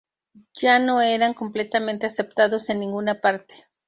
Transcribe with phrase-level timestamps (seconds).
[0.55, 3.67] Ya no eran completamente aceptados en ninguna parte.